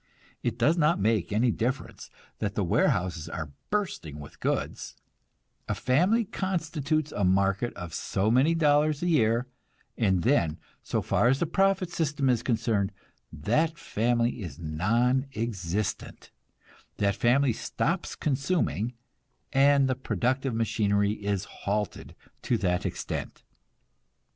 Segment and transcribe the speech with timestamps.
[0.41, 2.09] It does not make any difference
[2.39, 4.95] that the warehouses are bursting with goods;
[5.69, 9.45] a family constitutes a market of so many dollars a year,
[9.95, 12.91] and then, so far as the profit system is concerned,
[13.31, 16.31] that family is non existent;
[16.97, 18.93] that family stops consuming,
[19.53, 23.43] and the productive machinery is halted to that extent.